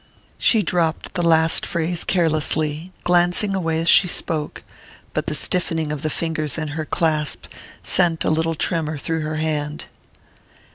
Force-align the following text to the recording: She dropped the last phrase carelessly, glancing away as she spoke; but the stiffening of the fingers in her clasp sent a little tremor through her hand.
She 0.39 0.63
dropped 0.63 1.13
the 1.13 1.21
last 1.21 1.63
phrase 1.63 2.03
carelessly, 2.03 2.91
glancing 3.03 3.53
away 3.53 3.79
as 3.81 3.87
she 3.87 4.07
spoke; 4.07 4.63
but 5.13 5.27
the 5.27 5.35
stiffening 5.35 5.91
of 5.91 6.01
the 6.01 6.09
fingers 6.09 6.57
in 6.57 6.69
her 6.69 6.85
clasp 6.85 7.45
sent 7.83 8.25
a 8.25 8.31
little 8.31 8.55
tremor 8.55 8.97
through 8.97 9.21
her 9.21 9.35
hand. 9.35 9.85